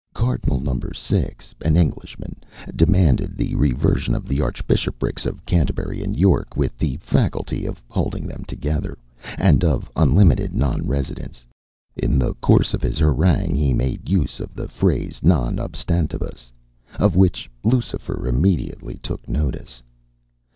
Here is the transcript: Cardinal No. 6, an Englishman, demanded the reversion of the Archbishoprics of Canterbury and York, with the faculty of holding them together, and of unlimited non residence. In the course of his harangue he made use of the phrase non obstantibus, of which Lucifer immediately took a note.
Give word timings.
Cardinal 0.15 0.59
No. 0.59 0.79
6, 0.91 1.53
an 1.61 1.77
Englishman, 1.77 2.37
demanded 2.75 3.37
the 3.37 3.53
reversion 3.53 4.15
of 4.15 4.27
the 4.27 4.41
Archbishoprics 4.41 5.27
of 5.27 5.45
Canterbury 5.45 6.01
and 6.01 6.17
York, 6.17 6.57
with 6.57 6.75
the 6.75 6.97
faculty 6.97 7.67
of 7.67 7.83
holding 7.87 8.25
them 8.25 8.43
together, 8.47 8.97
and 9.37 9.63
of 9.63 9.91
unlimited 9.95 10.55
non 10.55 10.87
residence. 10.87 11.45
In 11.95 12.17
the 12.17 12.33
course 12.33 12.73
of 12.73 12.81
his 12.81 12.97
harangue 12.97 13.53
he 13.53 13.75
made 13.75 14.09
use 14.09 14.39
of 14.39 14.55
the 14.55 14.67
phrase 14.67 15.19
non 15.21 15.57
obstantibus, 15.59 16.49
of 16.97 17.15
which 17.15 17.47
Lucifer 17.63 18.25
immediately 18.27 18.97
took 19.03 19.27
a 19.27 19.31
note. 19.31 19.81